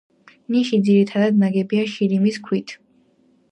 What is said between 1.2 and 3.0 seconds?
ნაგებია შირიმის ქვით.